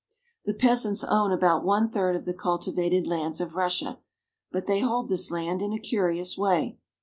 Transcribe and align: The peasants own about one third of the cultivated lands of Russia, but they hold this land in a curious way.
The 0.45 0.55
peasants 0.55 1.03
own 1.03 1.31
about 1.31 1.63
one 1.63 1.87
third 1.91 2.15
of 2.15 2.25
the 2.25 2.33
cultivated 2.33 3.05
lands 3.05 3.39
of 3.39 3.53
Russia, 3.55 3.99
but 4.51 4.65
they 4.65 4.79
hold 4.79 5.09
this 5.09 5.29
land 5.29 5.61
in 5.61 5.73
a 5.73 5.79
curious 5.79 6.35
way. 6.35 6.79